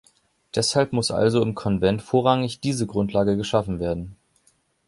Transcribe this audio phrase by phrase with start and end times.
[0.55, 4.15] Deshalb muss also im Konvent vorrangig diese Grundlage geschaffen werden.